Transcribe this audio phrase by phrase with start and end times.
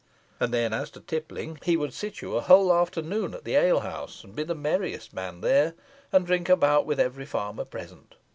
[0.39, 4.23] And then, as to tippling, he would sit you a whole afternoon at the alehouse,
[4.23, 5.75] and be the merriest man there,
[6.11, 8.15] and drink a bout with every farmer present.